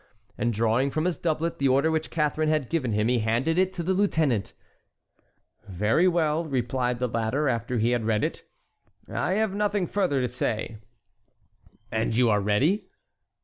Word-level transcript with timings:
And 0.35 0.51
drawing 0.51 0.89
from 0.89 1.05
his 1.05 1.19
doublet 1.19 1.59
the 1.59 1.67
order 1.67 1.91
which 1.91 2.09
Catharine 2.09 2.49
had 2.49 2.71
given 2.71 2.91
him 2.93 3.07
he 3.07 3.19
handed 3.19 3.59
it 3.59 3.71
to 3.73 3.83
the 3.83 3.93
lieutenant. 3.93 4.53
"Very 5.69 6.07
well," 6.07 6.43
replied 6.43 6.97
the 6.97 7.07
latter 7.07 7.47
after 7.47 7.77
he 7.77 7.91
had 7.91 8.03
read 8.05 8.23
it. 8.23 8.41
"I 9.07 9.33
have 9.33 9.53
nothing 9.53 9.85
further 9.85 10.19
to 10.19 10.27
say." 10.27 10.77
"And 11.91 12.15
you 12.15 12.31
are 12.31 12.41
ready?" 12.41 12.87